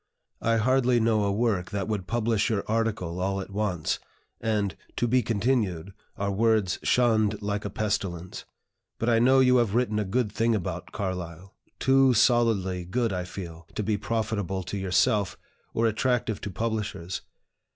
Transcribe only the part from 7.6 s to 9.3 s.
a pestilence. But I